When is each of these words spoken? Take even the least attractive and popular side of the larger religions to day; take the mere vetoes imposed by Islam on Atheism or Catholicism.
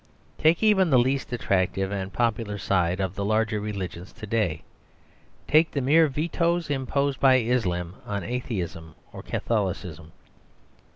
Take 0.39 0.63
even 0.63 0.89
the 0.89 0.97
least 0.97 1.31
attractive 1.31 1.91
and 1.91 2.11
popular 2.11 2.57
side 2.57 2.99
of 2.99 3.13
the 3.13 3.23
larger 3.23 3.59
religions 3.59 4.11
to 4.13 4.25
day; 4.25 4.63
take 5.47 5.69
the 5.69 5.79
mere 5.79 6.07
vetoes 6.07 6.71
imposed 6.71 7.19
by 7.19 7.35
Islam 7.35 7.93
on 8.03 8.23
Atheism 8.23 8.95
or 9.13 9.21
Catholicism. 9.21 10.11